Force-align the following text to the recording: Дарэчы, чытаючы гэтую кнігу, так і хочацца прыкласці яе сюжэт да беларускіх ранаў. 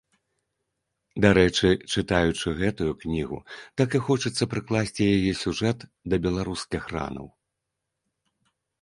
Дарэчы, 1.25 1.69
чытаючы 1.93 2.47
гэтую 2.63 2.89
кнігу, 3.05 3.39
так 3.83 3.89
і 3.99 4.03
хочацца 4.09 4.51
прыкласці 4.57 5.03
яе 5.17 5.33
сюжэт 5.45 5.79
да 6.13 6.23
беларускіх 6.29 6.83
ранаў. 6.97 7.27